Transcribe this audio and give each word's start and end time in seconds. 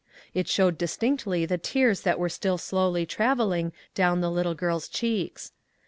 It 0.33 0.47
showed 0.47 0.79
distinctly 0.79 1.45
the 1.45 1.59
tears 1.59 2.01
that 2.01 2.17
were 2.17 2.27
still 2.27 2.57
slowly 2.57 3.05
traveling 3.05 3.71
down 3.93 4.19
the 4.19 4.31
little 4.31 4.55
girl's 4.55 4.87
cheeks. 4.87 5.51